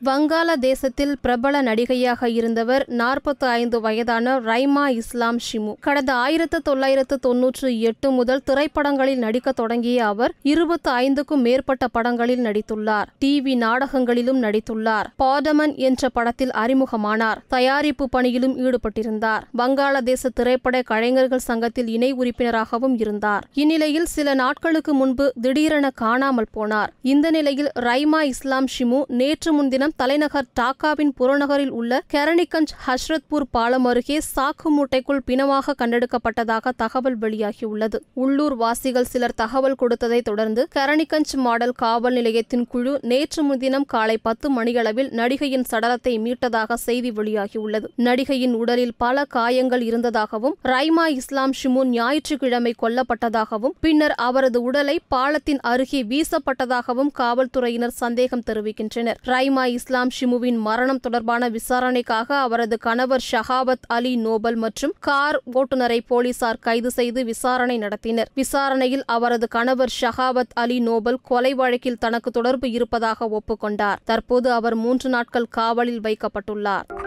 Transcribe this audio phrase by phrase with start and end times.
[0.00, 5.74] வங்காளதேசத்தில் பிரபல நடிகையாக இருந்தவர் நாற்பத்தி ஐந்து வயதான ரைமா இஸ்லாம் ஷிமு.
[5.80, 13.04] கடந்த ஆயிரத்து தொள்ளாயிரத்து தொன்னூற்று எட்டு முதல் திரைப்படங்களில் நடிக்க தொடங்கிய அவர் இருபத்தி ஐந்துக்கும் மேற்பட்ட படங்களில் நடித்துள்ளார்.
[13.24, 15.04] டிவி நாடகங்களிலும் நடித்துள்ளார்.
[15.18, 17.36] பாடமன் என்ற படத்தில் அறிமுகமானார்.
[17.48, 19.42] தயாரிப்பு பணியிலும் ஈடுபட்டிருந்தார்.
[19.58, 23.46] வங்காளதேச திரைப்பட கலைஞர்கள் சங்கத்தில் இணை உறுப்பினராகவும் இருந்தார்.
[23.54, 26.92] இந்நிலையில் சில நாட்களுக்கு முன்பு திடீரென காணாமல் போனார்.
[27.02, 34.18] இந்த நிலையில் ரைமா இஸ்லாம் ஷிமு நேற்று முன்தினம் தலைநகர் டாக்காவின் புறநகரில் உள்ள கரணிகஞ்ச் ஹஷ்ரத்பூர் பாலம் அருகே
[34.34, 37.98] சாக்கு மூட்டைக்குள் பிணமாக கண்டெடுக்கப்பட்டதாக தகவல் வெளியாகியுள்ளது.
[38.14, 44.50] உள்ளூர் வாசிகள் சிலர் தகவல் கொடுத்ததை தொடர்ந்து கரணிகஞ்ச் மாடல் காவல் நிலையத்தின் குழு நேற்று முன்தினம் காலை பத்து
[44.50, 47.84] மணியளவில் நடிகையின் சடலத்தை மீட்டதாக செய்தி வெளியாகியுள்ளது.
[47.96, 56.02] நடிகையின் உடலில் பல காயங்கள் இருந்ததாகவும் ரைமா இஸ்லாம் ஷிமு ஞாயிற்றுக்கிழமை கொல்லப்பட்டதாகவும் பின்னர் அவரது உடலை பாலத்தின் அருகே
[56.02, 59.18] வீசப்பட்டதாகவும் காவல்துறையினர் சந்தேகம் தெரிவிக்கின்றனர்.
[59.24, 66.58] ரைமா இஸ்லாம் ஷிமுவின் மரணம் தொடர்பான விசாரணைக்காக அவரது கணவர் ஷஹாபத் அலி நோபல் மற்றும் கார் ஓட்டுநரை போலீசார்
[66.60, 68.30] கைது செய்து விசாரணை நடத்தினர்.
[68.34, 73.96] விசாரணையில் அவரது கணவர் ஷஹாபத் அலி நோபல் கொலை வழக்கில் தனக்கு தொடர்பு இருப்பதாக ஒப்புக்கொண்டார்.
[74.04, 77.01] தற்போது அவர் மூன்று நாட்கள் காவலில் வைக்கப்பட்டுள்ளார்.